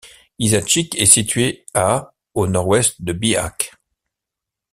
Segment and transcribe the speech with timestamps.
[0.39, 3.69] Izačić est situé à au nord-ouest de Bihać.